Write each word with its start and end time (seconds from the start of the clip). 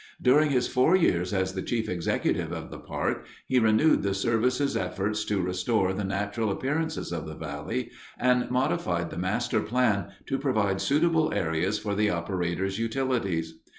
During 0.19 0.49
his 0.49 0.67
four 0.67 0.95
years 0.95 1.31
as 1.31 1.53
the 1.53 1.61
chief 1.61 1.87
executive 1.87 2.51
of 2.51 2.71
the 2.71 2.79
park 2.79 3.23
he 3.45 3.59
renewed 3.59 4.01
the 4.01 4.15
service's 4.15 4.75
efforts 4.75 5.23
to 5.25 5.43
restore 5.43 5.93
the 5.93 6.03
natural 6.03 6.49
appearance 6.49 6.97
of 7.11 7.27
the 7.27 7.35
valley, 7.35 7.91
and 8.17 8.49
modified 8.49 9.11
the 9.11 9.17
master 9.19 9.59
plan 9.61 10.07
to 10.25 10.39
provide 10.39 10.81
suitable 10.81 11.31
areas 11.35 11.77
for 11.77 11.93
the 11.93 12.09
operators' 12.09 12.79
utilities. 12.79 13.59